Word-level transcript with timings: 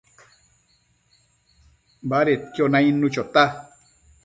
badedquio 2.09 2.65
nainnu 2.77 3.07
chota 3.19 3.43